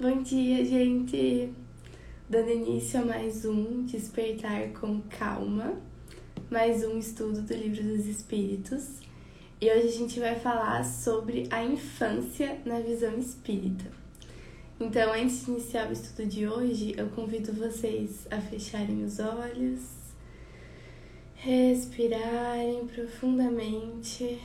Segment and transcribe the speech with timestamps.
[0.00, 1.52] Bom dia, gente!
[2.30, 5.76] Dando início a mais um Despertar com Calma,
[6.48, 9.00] mais um estudo do Livro dos Espíritos.
[9.60, 13.90] E hoje a gente vai falar sobre a infância na visão espírita.
[14.78, 19.80] Então, antes de iniciar o estudo de hoje, eu convido vocês a fecharem os olhos,
[21.34, 24.40] respirarem profundamente,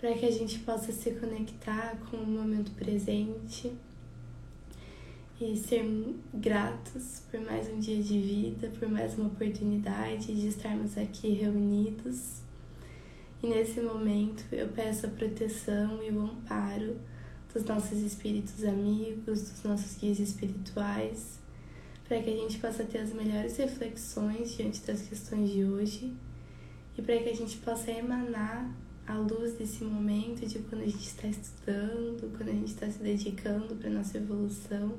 [0.00, 3.76] para que a gente possa se conectar com o momento presente
[5.40, 5.84] e ser
[6.34, 12.42] gratos por mais um dia de vida, por mais uma oportunidade de estarmos aqui reunidos.
[13.40, 16.96] E nesse momento eu peço a proteção e o amparo
[17.54, 21.38] dos nossos espíritos amigos, dos nossos guias espirituais,
[22.08, 26.12] para que a gente possa ter as melhores reflexões diante das questões de hoje
[26.96, 28.74] e para que a gente possa emanar
[29.06, 32.98] a luz desse momento de quando a gente está estudando, quando a gente está se
[32.98, 34.98] dedicando para nossa evolução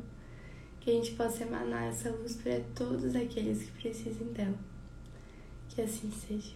[0.80, 4.58] que a gente possa emanar essa luz para todos aqueles que precisem dela.
[5.70, 6.56] Que assim seja.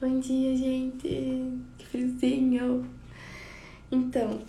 [0.00, 1.08] Bom dia, gente!
[1.78, 2.88] Que friozinho!
[3.92, 4.42] Então,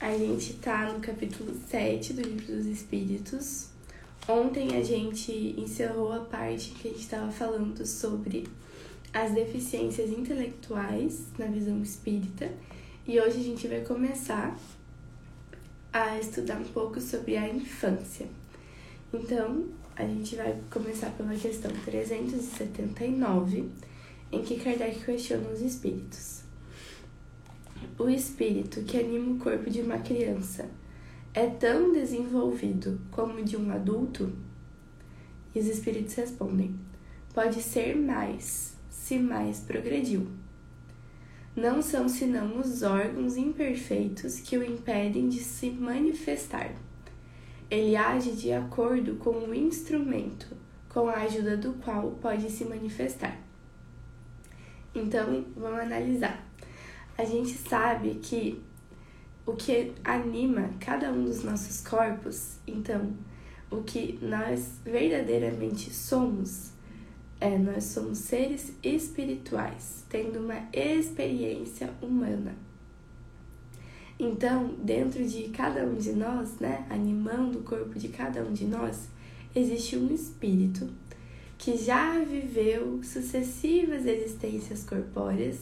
[0.00, 3.68] a gente tá no capítulo 7 do Livro dos Espíritos.
[4.28, 8.46] Ontem a gente encerrou a parte que a gente estava falando sobre
[9.12, 12.50] as deficiências intelectuais na visão espírita
[13.06, 14.58] e hoje a gente vai começar
[15.94, 18.26] a estudar um pouco sobre a infância.
[19.12, 23.70] Então, a gente vai começar pela questão 379,
[24.32, 26.42] em que Kardec questiona os espíritos.
[27.96, 30.68] O espírito que anima o corpo de uma criança
[31.32, 34.32] é tão desenvolvido como de um adulto?
[35.54, 36.74] E os espíritos respondem:
[37.32, 40.26] pode ser mais, se mais progrediu
[41.56, 46.72] não são senão os órgãos imperfeitos que o impedem de se manifestar.
[47.70, 53.36] Ele age de acordo com o instrumento com a ajuda do qual pode se manifestar.
[54.94, 56.46] Então, vamos analisar.
[57.18, 58.62] A gente sabe que
[59.44, 63.12] o que anima cada um dos nossos corpos, então,
[63.68, 66.70] o que nós verdadeiramente somos,
[67.44, 72.54] é, nós somos seres espirituais, tendo uma experiência humana.
[74.18, 78.64] Então, dentro de cada um de nós, né, animando o corpo de cada um de
[78.64, 79.08] nós,
[79.54, 80.88] existe um espírito
[81.58, 85.58] que já viveu sucessivas existências corpóreas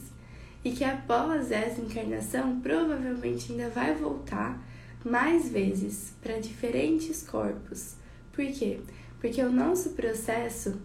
[0.64, 4.64] e que após essa encarnação provavelmente ainda vai voltar
[5.04, 7.96] mais vezes para diferentes corpos.
[8.30, 8.78] Por quê?
[9.20, 10.80] Porque o nosso processo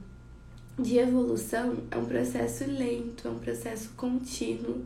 [0.79, 4.85] de evolução é um processo lento, é um processo contínuo.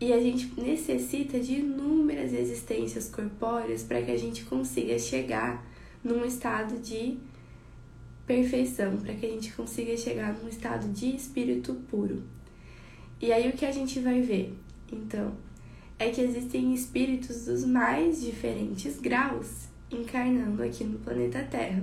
[0.00, 5.66] E a gente necessita de inúmeras existências corpóreas para que a gente consiga chegar
[6.04, 7.16] num estado de
[8.26, 12.22] perfeição, para que a gente consiga chegar num estado de espírito puro.
[13.20, 14.54] E aí o que a gente vai ver?
[14.92, 15.32] Então,
[15.98, 21.82] é que existem espíritos dos mais diferentes graus encarnando aqui no planeta Terra.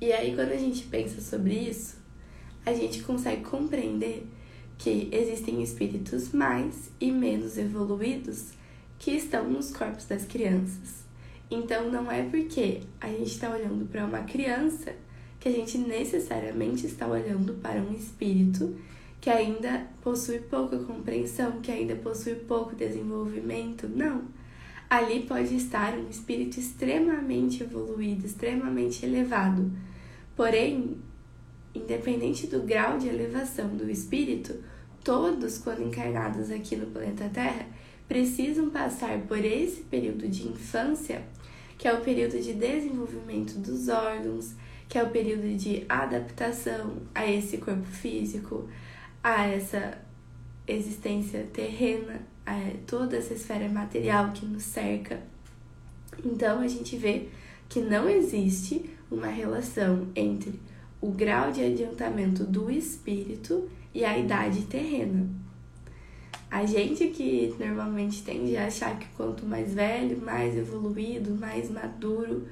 [0.00, 1.98] E aí, quando a gente pensa sobre isso,
[2.64, 4.26] a gente consegue compreender
[4.78, 8.52] que existem espíritos mais e menos evoluídos
[8.98, 11.04] que estão nos corpos das crianças.
[11.50, 14.94] Então, não é porque a gente está olhando para uma criança
[15.38, 18.74] que a gente necessariamente está olhando para um espírito
[19.20, 23.86] que ainda possui pouca compreensão, que ainda possui pouco desenvolvimento.
[23.86, 24.22] Não.
[24.88, 29.70] Ali pode estar um espírito extremamente evoluído, extremamente elevado
[30.40, 30.96] Porém,
[31.74, 34.54] independente do grau de elevação do espírito,
[35.04, 37.66] todos, quando encarnados aqui no planeta Terra,
[38.08, 41.22] precisam passar por esse período de infância,
[41.76, 44.54] que é o período de desenvolvimento dos órgãos,
[44.88, 48.66] que é o período de adaptação a esse corpo físico,
[49.22, 49.98] a essa
[50.66, 55.20] existência terrena, a toda essa esfera material que nos cerca.
[56.24, 57.28] Então a gente vê
[57.70, 60.60] que não existe uma relação entre
[61.00, 65.26] o grau de adiantamento do espírito e a idade terrena.
[66.50, 72.44] A gente que normalmente tende a achar que quanto mais velho, mais evoluído, mais maduro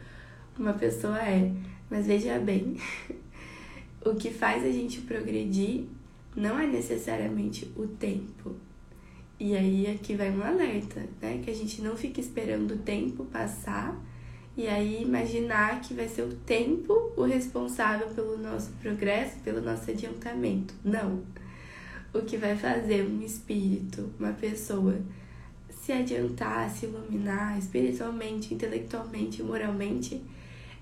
[0.57, 1.53] uma pessoa é.
[1.91, 2.77] Mas veja bem,
[4.07, 5.85] o que faz a gente progredir
[6.37, 8.55] não é necessariamente o tempo.
[9.41, 11.41] E aí aqui vai um alerta, né?
[11.45, 14.01] Que a gente não fique esperando o tempo passar
[14.59, 19.89] e aí imaginar que vai ser o tempo o responsável pelo nosso progresso, pelo nosso
[19.89, 20.75] adiantamento.
[20.85, 21.23] Não.
[22.13, 25.01] O que vai fazer um espírito, uma pessoa,
[25.71, 30.21] se adiantar, se iluminar espiritualmente, intelectualmente, moralmente,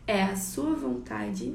[0.07, 1.55] é a sua vontade,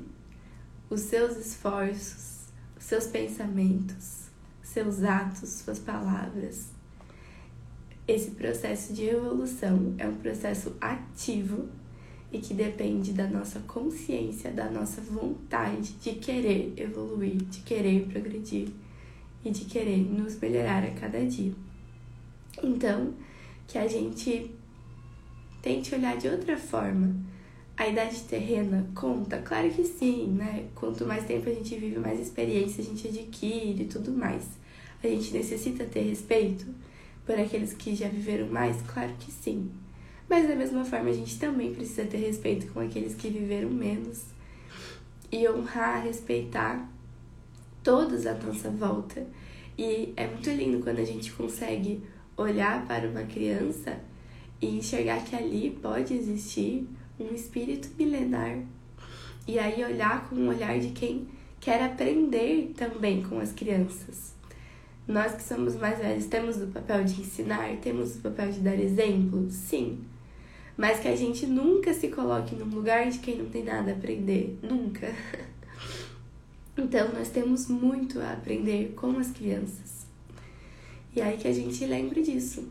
[0.91, 2.41] os seus esforços,
[2.77, 4.27] os seus pensamentos,
[4.61, 6.67] seus atos, suas palavras.
[8.07, 11.80] Esse processo de evolução é um processo ativo
[12.31, 18.69] e que depende da nossa consciência, da nossa vontade de querer evoluir, de querer progredir
[19.43, 21.53] e de querer nos melhorar a cada dia.
[22.63, 23.13] Então,
[23.67, 24.51] que a gente
[25.61, 27.15] tente olhar de outra forma.
[27.77, 29.39] A idade terrena conta?
[29.39, 30.67] Claro que sim, né?
[30.75, 34.43] Quanto mais tempo a gente vive, mais experiência a gente adquire e tudo mais.
[35.03, 36.65] A gente necessita ter respeito
[37.25, 38.81] por aqueles que já viveram mais?
[38.83, 39.71] Claro que sim.
[40.31, 44.27] Mas da mesma forma, a gente também precisa ter respeito com aqueles que viveram menos
[45.29, 46.89] e honrar, respeitar
[47.83, 49.27] todos à nossa volta.
[49.77, 52.01] E é muito lindo quando a gente consegue
[52.37, 53.99] olhar para uma criança
[54.61, 56.87] e enxergar que ali pode existir
[57.19, 58.57] um espírito milenar.
[59.45, 61.27] E aí olhar com o olhar de quem
[61.59, 64.33] quer aprender também com as crianças.
[65.05, 68.79] Nós que somos mais velhos temos o papel de ensinar, temos o papel de dar
[68.79, 69.51] exemplo?
[69.51, 70.09] Sim
[70.77, 73.95] mas que a gente nunca se coloque num lugar de quem não tem nada a
[73.95, 75.13] aprender, nunca.
[76.77, 80.07] Então, nós temos muito a aprender com as crianças.
[81.13, 82.69] E aí que a gente lembre disso.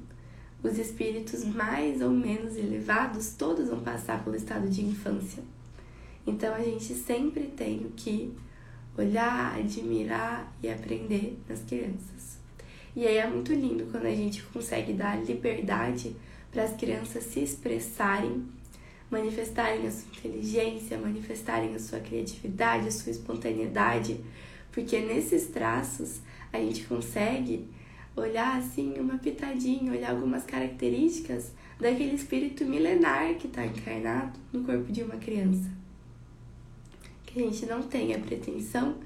[0.62, 5.42] Os espíritos mais ou menos elevados, todos vão passar pelo estado de infância.
[6.26, 8.34] Então, a gente sempre tem que
[8.96, 12.38] olhar, admirar e aprender nas crianças.
[12.96, 16.16] E aí é muito lindo quando a gente consegue dar liberdade
[16.50, 18.44] para as crianças se expressarem,
[19.10, 24.20] manifestarem a sua inteligência, manifestarem a sua criatividade, a sua espontaneidade,
[24.72, 26.20] porque nesses traços
[26.52, 27.68] a gente consegue
[28.16, 34.92] olhar assim uma pitadinha, olhar algumas características daquele espírito milenar que está encarnado no corpo
[34.92, 35.70] de uma criança.
[37.24, 38.96] Que a gente não tenha a pretensão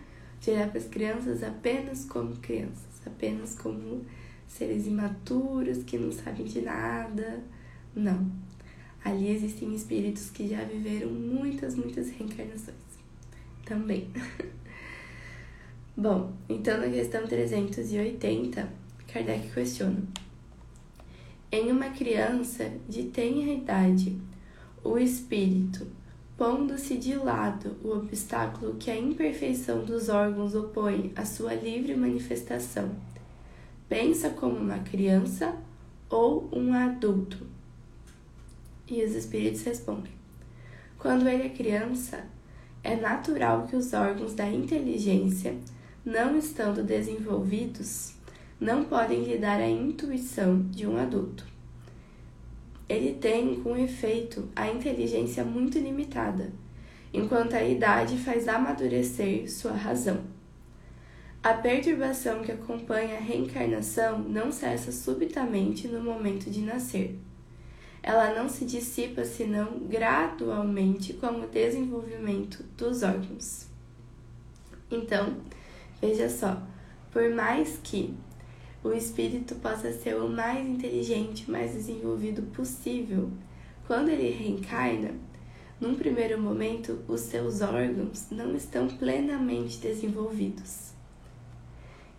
[0.40, 4.05] de olhar para as crianças apenas como crianças, apenas como
[4.46, 7.43] seres imaturos que não sabem de nada.
[7.94, 8.31] Não.
[9.05, 12.76] Ali existem espíritos que já viveram muitas, muitas reencarnações.
[13.64, 14.08] Também.
[15.96, 18.69] Bom, então na questão 380,
[19.06, 20.02] Kardec questiona:
[21.52, 24.19] Em uma criança de tenra idade,
[24.82, 25.87] o espírito,
[26.37, 32.90] pondo-se de lado o obstáculo que a imperfeição dos órgãos opõe à sua livre manifestação,
[33.88, 35.56] pensa como uma criança
[36.08, 37.46] ou um adulto?
[38.88, 40.12] E os espíritos respondem:
[40.98, 42.25] Quando ele é criança,
[42.82, 45.56] é natural que os órgãos da inteligência,
[46.04, 48.14] não estando desenvolvidos,
[48.60, 51.46] não podem lhe dar a intuição de um adulto.
[52.87, 56.52] Ele tem, com efeito, a inteligência muito limitada,
[57.12, 60.33] enquanto a idade faz amadurecer sua razão.
[61.44, 67.19] A perturbação que acompanha a reencarnação não cessa subitamente no momento de nascer.
[68.02, 73.67] Ela não se dissipa senão gradualmente com o desenvolvimento dos órgãos.
[74.91, 75.37] Então,
[76.00, 76.62] veja só,
[77.12, 78.14] por mais que
[78.82, 83.31] o espírito possa ser o mais inteligente, mais desenvolvido possível,
[83.87, 85.11] quando ele reencarna,
[85.78, 90.95] num primeiro momento, os seus órgãos não estão plenamente desenvolvidos.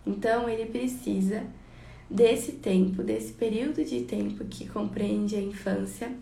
[0.06, 1.44] Então, ele precisa
[2.08, 6.12] desse tempo, desse período de tempo que compreende a infância,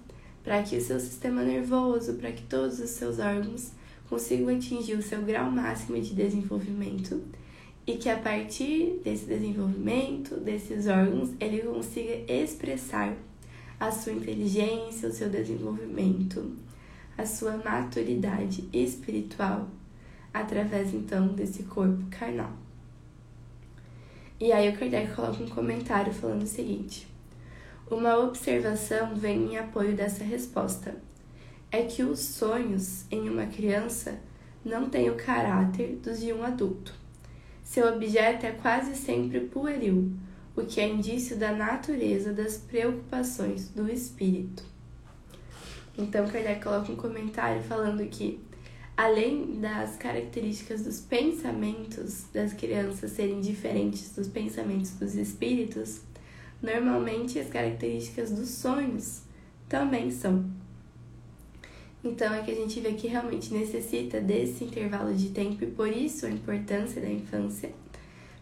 [0.42, 3.72] para que o seu sistema nervoso, para que todos os seus órgãos
[4.08, 7.22] consigam atingir o seu grau máximo de desenvolvimento
[7.86, 13.14] e que a partir desse desenvolvimento, desses órgãos, ele consiga expressar
[13.78, 16.56] a sua inteligência, o seu desenvolvimento,
[17.16, 19.68] a sua maturidade espiritual
[20.32, 22.63] através então desse corpo carnal.
[24.40, 27.06] E aí o Kardec coloca um comentário falando o seguinte:
[27.88, 30.96] Uma observação vem em apoio dessa resposta.
[31.70, 34.18] É que os sonhos em uma criança
[34.64, 36.94] não têm o caráter dos de um adulto.
[37.62, 40.12] Seu objeto é quase sempre pueril,
[40.56, 44.64] o que é indício da natureza das preocupações do espírito.
[45.96, 48.40] Então Kardec coloca um comentário falando que
[48.96, 56.00] além das características dos pensamentos das crianças serem diferentes dos pensamentos dos espíritos,
[56.62, 59.22] normalmente as características dos sonhos
[59.68, 60.44] também são.
[62.04, 65.88] Então é que a gente vê que realmente necessita desse intervalo de tempo e por
[65.88, 67.72] isso a importância da infância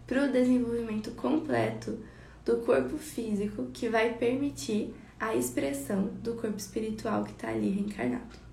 [0.06, 1.98] para o desenvolvimento completo
[2.44, 8.51] do corpo físico que vai permitir a expressão do corpo espiritual que está ali reencarnado.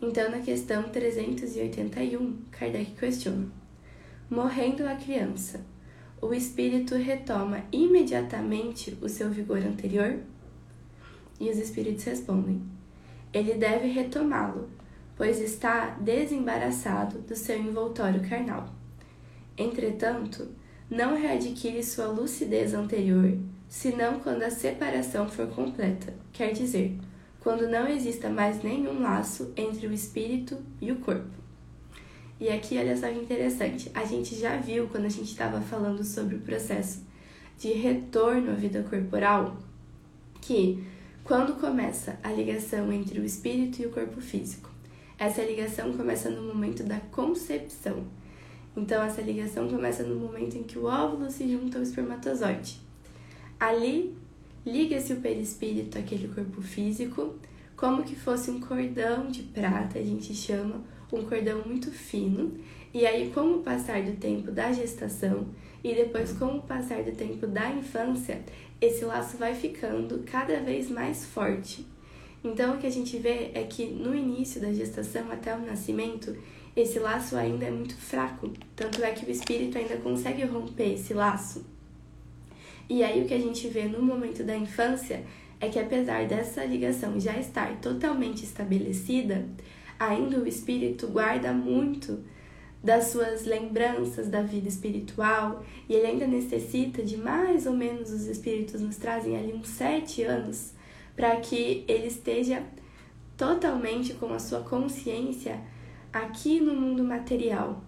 [0.00, 3.48] Então, na questão 381, Kardec questiona:
[4.30, 5.64] Morrendo a criança,
[6.20, 10.18] o espírito retoma imediatamente o seu vigor anterior?
[11.40, 12.62] E os espíritos respondem:
[13.32, 14.68] Ele deve retomá-lo,
[15.16, 18.68] pois está desembaraçado do seu envoltório carnal.
[19.56, 20.48] Entretanto,
[20.90, 23.36] não readquire sua lucidez anterior,
[23.66, 26.98] senão quando a separação for completa, quer dizer,
[27.46, 31.30] quando não exista mais nenhum laço entre o espírito e o corpo.
[32.40, 36.02] E aqui, olha só que interessante, a gente já viu quando a gente estava falando
[36.02, 37.04] sobre o processo
[37.56, 39.56] de retorno à vida corporal,
[40.40, 40.84] que
[41.22, 44.68] quando começa a ligação entre o espírito e o corpo físico,
[45.16, 48.08] essa ligação começa no momento da concepção.
[48.76, 52.80] Então, essa ligação começa no momento em que o óvulo se junta ao espermatozoide.
[53.60, 54.16] Ali,
[54.66, 57.36] liga-se o perispírito àquele corpo físico,
[57.76, 60.82] como que fosse um cordão de prata, a gente chama,
[61.12, 62.52] um cordão muito fino.
[62.92, 65.46] E aí, com o passar do tempo da gestação
[65.84, 68.42] e depois com o passar do tempo da infância,
[68.80, 71.86] esse laço vai ficando cada vez mais forte.
[72.42, 76.36] Então, o que a gente vê é que no início da gestação até o nascimento,
[76.74, 78.50] esse laço ainda é muito fraco.
[78.74, 81.75] Tanto é que o espírito ainda consegue romper esse laço.
[82.88, 85.24] E aí, o que a gente vê no momento da infância
[85.60, 89.46] é que, apesar dessa ligação já estar totalmente estabelecida,
[89.98, 92.20] ainda o espírito guarda muito
[92.82, 95.64] das suas lembranças da vida espiritual.
[95.88, 100.22] E ele ainda necessita de mais ou menos os espíritos nos trazem ali uns sete
[100.22, 100.72] anos
[101.16, 102.62] para que ele esteja
[103.36, 105.60] totalmente com a sua consciência
[106.12, 107.82] aqui no mundo material,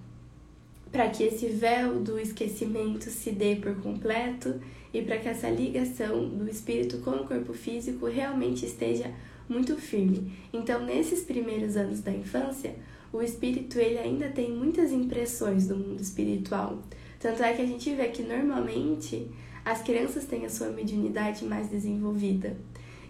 [0.91, 4.61] para que esse véu do esquecimento se dê por completo
[4.93, 9.13] e para que essa ligação do espírito com o corpo físico realmente esteja
[9.49, 10.33] muito firme.
[10.53, 12.75] Então, nesses primeiros anos da infância,
[13.13, 16.79] o espírito ele ainda tem muitas impressões do mundo espiritual.
[17.19, 19.27] Tanto é que a gente vê que normalmente
[19.65, 22.57] as crianças têm a sua mediunidade mais desenvolvida.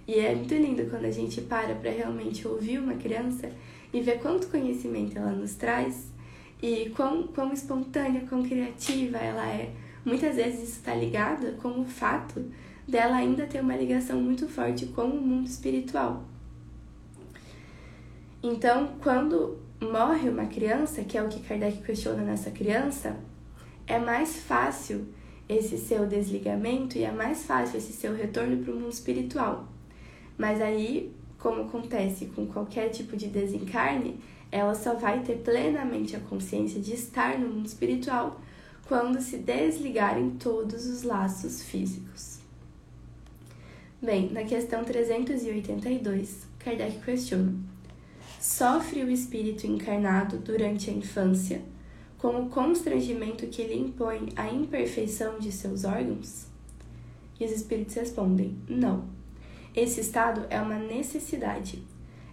[0.06, 3.50] E é muito lindo quando a gente para para realmente ouvir uma criança
[3.92, 6.06] e ver quanto conhecimento ela nos traz
[6.62, 9.70] e quão, quão espontânea, quão criativa ela é.
[10.08, 12.42] Muitas vezes isso está ligado com o fato
[12.88, 16.24] dela ainda ter uma ligação muito forte com o mundo espiritual.
[18.42, 23.18] Então, quando morre uma criança, que é o que Kardec questiona nessa criança,
[23.86, 25.08] é mais fácil
[25.46, 29.68] esse seu desligamento e é mais fácil esse seu retorno para o mundo espiritual.
[30.38, 34.18] Mas aí, como acontece com qualquer tipo de desencarne,
[34.50, 38.40] ela só vai ter plenamente a consciência de estar no mundo espiritual
[38.88, 42.38] quando se desligarem todos os laços físicos.
[44.00, 47.54] Bem, na questão 382, Kardec questiona:
[48.40, 51.60] Sofre o espírito encarnado durante a infância
[52.16, 56.46] com o constrangimento que lhe impõe a imperfeição de seus órgãos?
[57.38, 59.04] E os espíritos respondem: Não.
[59.76, 61.82] Esse estado é uma necessidade,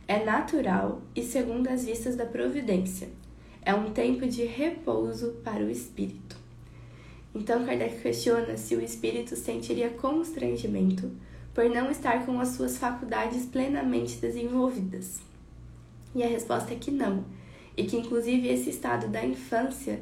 [0.07, 3.09] é natural e segundo as vistas da providência.
[3.61, 6.44] É um tempo de repouso para o espírito.
[7.35, 11.11] Então Kardec questiona se o espírito sentiria constrangimento
[11.53, 15.19] por não estar com as suas faculdades plenamente desenvolvidas.
[16.15, 17.25] E a resposta é que não,
[17.75, 19.99] e que inclusive esse estado da infância,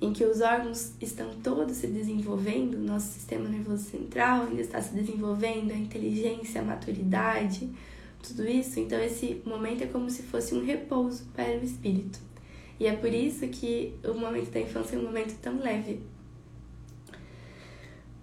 [0.00, 4.92] em que os órgãos estão todos se desenvolvendo, nosso sistema nervoso central ainda está se
[4.92, 7.70] desenvolvendo, a inteligência, a maturidade,
[8.20, 12.18] tudo isso, então esse momento é como se fosse um repouso para o espírito.
[12.80, 16.00] E é por isso que o momento da infância é um momento tão leve,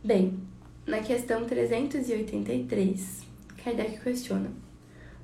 [0.01, 0.39] Bem,
[0.87, 3.27] na questão 383,
[3.61, 4.49] Kardec questiona: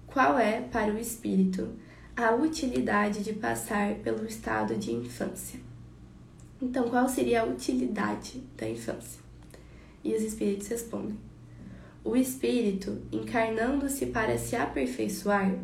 [0.05, 1.69] qual é, para o espírito,
[2.13, 5.61] a utilidade de passar pelo estado de infância?
[6.61, 9.21] Então, qual seria a utilidade da infância?
[10.03, 11.17] E os espíritos respondem:
[12.03, 15.57] o espírito, encarnando-se para se aperfeiçoar,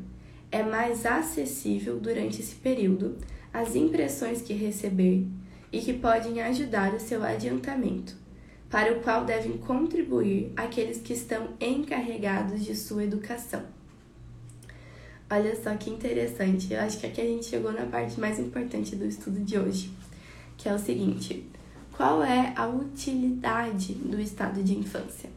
[0.50, 3.18] é mais acessível durante esse período
[3.52, 5.28] às impressões que receber
[5.70, 8.22] e que podem ajudar o seu adiantamento
[8.72, 13.62] para o qual devem contribuir aqueles que estão encarregados de sua educação.
[15.30, 18.96] Olha só que interessante, eu acho que aqui a gente chegou na parte mais importante
[18.96, 19.92] do estudo de hoje,
[20.58, 21.46] que é o seguinte:
[21.92, 25.30] qual é a utilidade do estado de infância?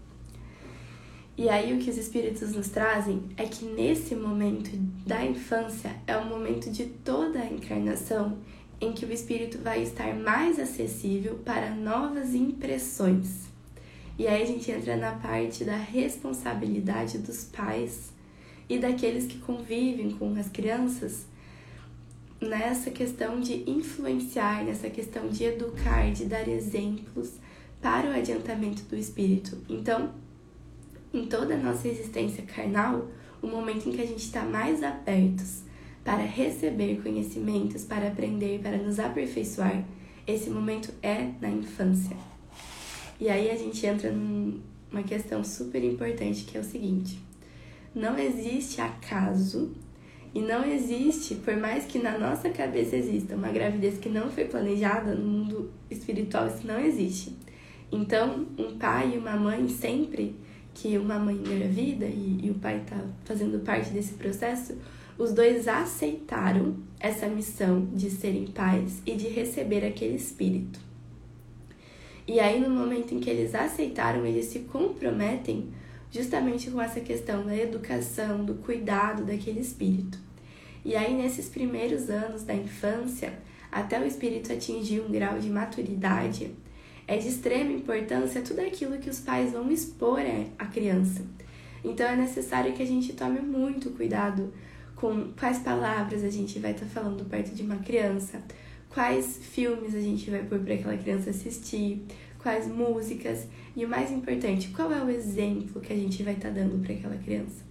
[1.37, 4.71] E aí o que os espíritos nos trazem é que nesse momento
[5.05, 8.39] da infância é o momento de toda a encarnação
[8.85, 13.45] em que o espírito vai estar mais acessível para novas impressões.
[14.19, 18.13] E aí a gente entra na parte da responsabilidade dos pais
[18.69, 21.27] e daqueles que convivem com as crianças
[22.41, 27.33] nessa questão de influenciar, nessa questão de educar, de dar exemplos
[27.81, 29.59] para o adiantamento do espírito.
[29.69, 30.13] Então,
[31.13, 33.09] em toda a nossa existência carnal,
[33.43, 35.63] o momento em que a gente está mais abertos
[36.05, 39.83] para receber conhecimentos, para aprender, para nos aperfeiçoar,
[40.27, 42.17] esse momento é na infância.
[43.19, 47.19] E aí a gente entra numa questão super importante que é o seguinte:
[47.95, 49.73] não existe acaso
[50.35, 54.45] e não existe, por mais que na nossa cabeça exista uma gravidez que não foi
[54.45, 57.35] planejada, no mundo espiritual isso não existe.
[57.93, 60.35] Então, um pai e uma mãe, sempre
[60.75, 64.77] que uma mãe engravida e, e o pai está fazendo parte desse processo,
[65.19, 70.81] os dois aceitaram essa missão de serem pais e de receber aquele espírito.
[72.27, 75.69] E aí, no momento em que eles aceitaram, eles se comprometem
[76.11, 80.19] justamente com essa questão da educação, do cuidado daquele espírito.
[80.85, 83.39] E aí, nesses primeiros anos da infância,
[83.71, 86.51] até o espírito atingir um grau de maturidade,
[87.07, 90.21] é de extrema importância tudo aquilo que os pais vão expor
[90.59, 91.23] à criança.
[91.85, 94.51] Então, é necessário que a gente tome muito cuidado
[95.05, 98.43] com quais palavras a gente vai estar tá falando perto de uma criança,
[98.89, 102.03] quais filmes a gente vai pôr para aquela criança assistir,
[102.39, 103.47] quais músicas
[103.77, 106.83] e o mais importante, qual é o exemplo que a gente vai estar tá dando
[106.83, 107.63] para aquela criança.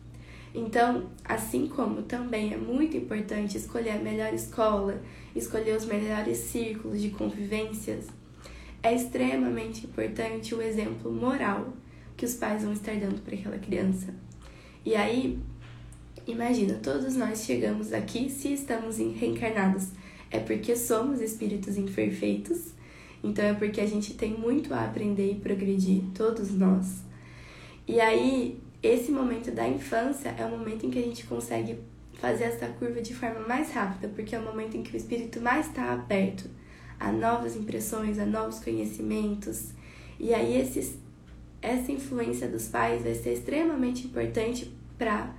[0.53, 5.01] Então, assim como também é muito importante escolher a melhor escola,
[5.35, 8.09] escolher os melhores círculos de convivências,
[8.83, 11.73] é extremamente importante o exemplo moral
[12.15, 14.13] que os pais vão estar dando para aquela criança.
[14.85, 15.39] E aí,
[16.27, 19.89] imagina, todos nós chegamos aqui, se estamos reencarnados,
[20.31, 22.73] é porque somos espíritos imperfeitos,
[23.23, 27.03] então é porque a gente tem muito a aprender e progredir, todos nós.
[27.87, 31.77] E aí, esse momento da infância é o momento em que a gente consegue
[32.13, 35.41] fazer essa curva de forma mais rápida, porque é o momento em que o espírito
[35.41, 36.49] mais está aberto
[36.99, 39.71] a novas impressões, a novos conhecimentos.
[40.19, 40.97] E aí esses,
[41.61, 45.33] essa influência dos pais vai ser extremamente importante para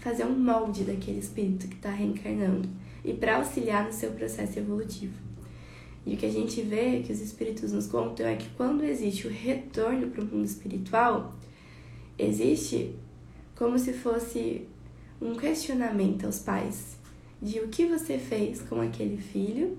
[0.00, 2.68] fazer um molde daquele espírito que está reencarnando
[3.04, 5.14] e para auxiliar no seu processo evolutivo.
[6.06, 9.26] E o que a gente vê que os espíritos nos contam é que quando existe
[9.26, 11.34] o retorno para o mundo espiritual,
[12.18, 12.94] existe
[13.54, 14.66] como se fosse
[15.20, 16.96] um questionamento aos pais
[17.42, 19.76] de o que você fez com aquele filho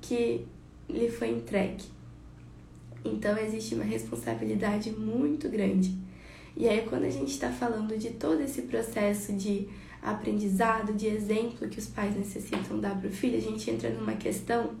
[0.00, 0.44] que
[0.88, 1.84] lhe foi entregue.
[3.04, 5.96] Então existe uma responsabilidade muito grande.
[6.56, 9.68] E aí, quando a gente está falando de todo esse processo de
[10.02, 14.14] aprendizado, de exemplo que os pais necessitam dar para o filho, a gente entra numa
[14.14, 14.74] questão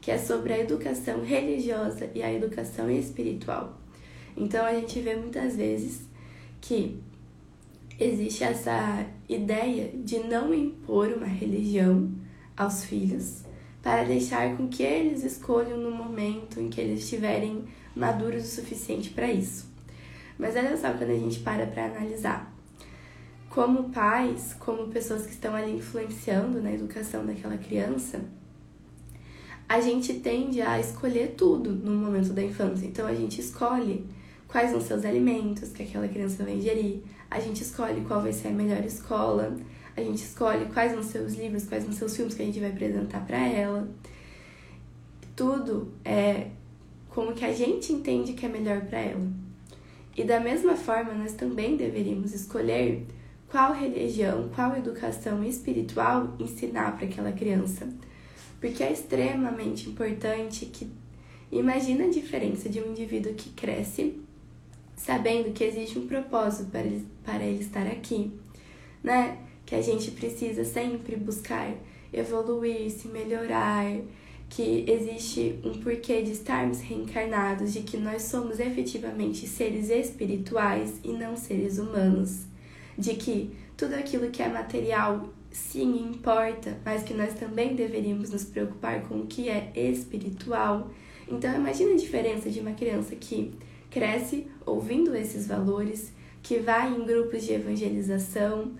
[0.00, 3.78] que é sobre a educação religiosa e a educação espiritual.
[4.36, 6.02] Então a gente vê muitas vezes
[6.60, 6.98] que
[7.98, 12.10] existe essa ideia de não impor uma religião
[12.56, 13.42] aos filhos
[13.82, 19.10] para deixar com que eles escolham no momento em que eles estiverem maduros o suficiente
[19.10, 19.69] para isso.
[20.40, 22.50] Mas olha só quando a gente para para analisar.
[23.50, 28.20] Como pais, como pessoas que estão ali influenciando na educação daquela criança,
[29.68, 32.86] a gente tende a escolher tudo no momento da infância.
[32.86, 34.06] Então a gente escolhe
[34.48, 38.32] quais vão ser os alimentos que aquela criança vai ingerir, a gente escolhe qual vai
[38.32, 39.54] ser a melhor escola,
[39.96, 42.46] a gente escolhe quais vão ser os livros, quais vão ser os filmes que a
[42.46, 43.88] gente vai apresentar para ela.
[45.36, 46.48] Tudo é
[47.10, 49.49] como que a gente entende que é melhor para ela.
[50.20, 53.06] E da mesma forma, nós também deveríamos escolher
[53.48, 57.88] qual religião, qual educação espiritual ensinar para aquela criança.
[58.60, 60.86] Porque é extremamente importante que
[61.50, 64.20] imagina a diferença de um indivíduo que cresce
[64.94, 68.30] sabendo que existe um propósito para ele, para ele estar aqui,
[69.02, 69.38] né?
[69.64, 71.72] Que a gente precisa sempre buscar
[72.12, 73.86] evoluir, se melhorar,
[74.50, 81.12] que existe um porquê de estarmos reencarnados, de que nós somos efetivamente seres espirituais e
[81.12, 82.46] não seres humanos,
[82.98, 88.44] de que tudo aquilo que é material sim importa, mas que nós também deveríamos nos
[88.44, 90.90] preocupar com o que é espiritual.
[91.28, 93.52] Então imagine a diferença de uma criança que
[93.88, 98.72] cresce ouvindo esses valores, que vai em grupos de evangelização.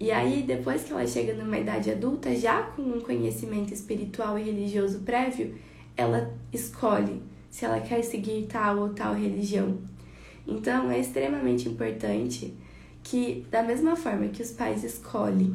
[0.00, 4.42] E aí, depois que ela chega numa idade adulta, já com um conhecimento espiritual e
[4.42, 5.54] religioso prévio,
[5.94, 9.76] ela escolhe se ela quer seguir tal ou tal religião.
[10.46, 12.54] Então, é extremamente importante
[13.02, 15.54] que, da mesma forma que os pais escolhem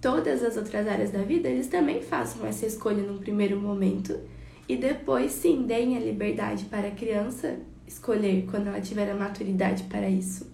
[0.00, 4.18] todas as outras áreas da vida, eles também façam essa escolha num primeiro momento
[4.66, 9.82] e depois sim deem a liberdade para a criança escolher quando ela tiver a maturidade
[9.84, 10.50] para isso.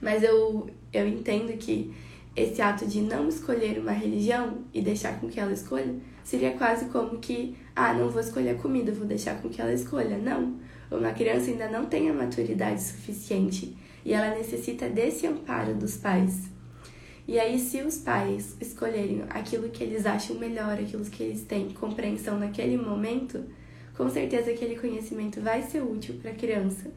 [0.00, 1.92] Mas eu, eu entendo que
[2.34, 6.86] esse ato de não escolher uma religião e deixar com que ela escolha seria quase
[6.86, 10.16] como que, ah, não vou escolher a comida, vou deixar com que ela escolha.
[10.16, 10.56] Não.
[10.90, 16.50] Uma criança ainda não tem a maturidade suficiente e ela necessita desse amparo dos pais.
[17.26, 21.70] E aí, se os pais escolherem aquilo que eles acham melhor, aquilo que eles têm
[21.70, 23.44] compreensão naquele momento,
[23.96, 26.90] com certeza aquele conhecimento vai ser útil para a criança.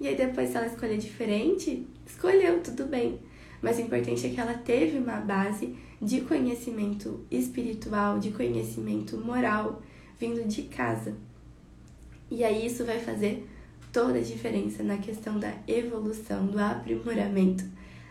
[0.00, 3.18] E aí, depois, se ela escolher diferente, escolheu, tudo bem.
[3.62, 9.80] Mas o importante é que ela teve uma base de conhecimento espiritual, de conhecimento moral,
[10.18, 11.14] vindo de casa.
[12.28, 13.48] E aí, isso vai fazer
[13.92, 17.64] toda a diferença na questão da evolução, do aprimoramento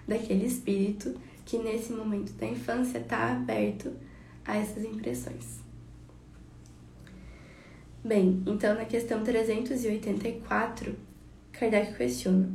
[0.07, 1.13] daquele espírito
[1.45, 3.91] que nesse momento da infância está aberto
[4.45, 5.59] a essas impressões.
[8.03, 10.95] Bem, então na questão 384,
[11.51, 12.49] Kardec questiona: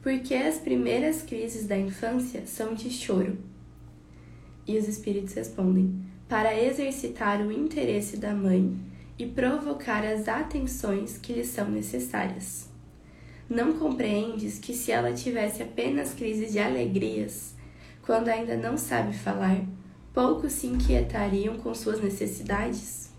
[0.00, 3.36] por que as primeiras crises da infância são de choro?
[4.66, 8.76] E os espíritos respondem: para exercitar o interesse da mãe
[9.18, 12.68] e provocar as atenções que lhe são necessárias.
[13.48, 17.54] Não compreendes que se ela tivesse apenas crises de alegrias,
[18.02, 19.64] quando ainda não sabe falar,
[20.12, 23.10] poucos se inquietariam com suas necessidades?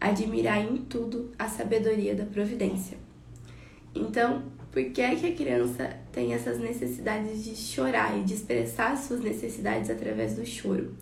[0.00, 2.98] Admirai em tudo a sabedoria da providência.
[3.94, 4.42] Então,
[4.74, 9.20] por que é que a criança tem essas necessidades de chorar e de expressar suas
[9.20, 10.96] necessidades através do choro?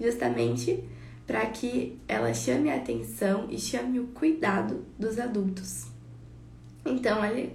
[0.00, 0.82] Justamente
[1.24, 5.86] para que ela chame a atenção e chame o cuidado dos adultos.
[6.84, 7.50] Então, olha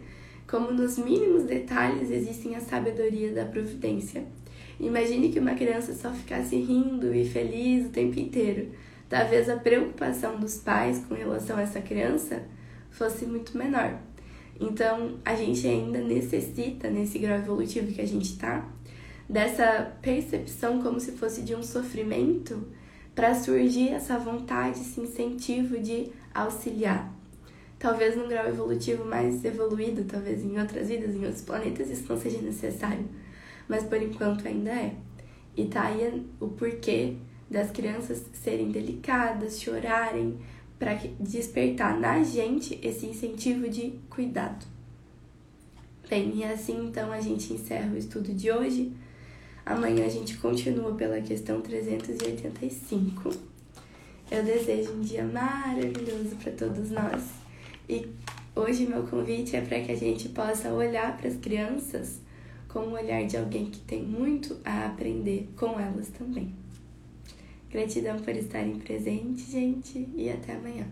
[0.48, 4.26] como nos mínimos detalhes existem a sabedoria da providência
[4.80, 8.72] Imagine que uma criança só ficasse rindo e feliz o tempo inteiro.
[9.10, 12.44] Talvez a preocupação dos pais com relação a essa criança
[12.90, 14.00] fosse muito menor.
[14.60, 18.68] Então, a gente ainda necessita, nesse grau evolutivo que a gente está,
[19.28, 22.68] dessa percepção como se fosse de um sofrimento
[23.16, 27.14] para surgir essa vontade, esse incentivo de auxiliar.
[27.78, 32.20] Talvez num grau evolutivo mais evoluído, talvez em outras vidas, em outros planetas, isso não
[32.20, 33.06] seja necessário
[33.70, 34.96] mas por enquanto ainda é.
[35.56, 37.16] E tá aí o porquê
[37.50, 40.40] das crianças serem delicadas, chorarem,
[40.80, 44.66] para despertar na gente esse incentivo de cuidado.
[46.10, 48.92] Bem, e assim então a gente encerra o estudo de hoje.
[49.66, 53.30] Amanhã a gente continua pela questão 385.
[54.32, 57.24] Eu desejo um dia maravilhoso para todos nós.
[57.88, 58.08] E
[58.56, 62.22] hoje meu convite é para que a gente possa olhar para as crianças
[62.68, 66.54] com o olhar de alguém que tem muito a aprender com elas também.
[67.72, 70.88] Gratidão por estarem presentes, gente, e até amanhã.